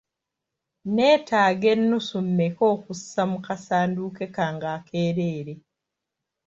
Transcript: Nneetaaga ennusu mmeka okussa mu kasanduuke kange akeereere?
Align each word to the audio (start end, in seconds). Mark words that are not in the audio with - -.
Nneetaaga 0.85 1.67
ennusu 1.75 2.17
mmeka 2.25 2.63
okussa 2.73 3.21
mu 3.31 3.37
kasanduuke 3.45 4.25
kange 4.35 4.67
akeereere? 4.77 5.53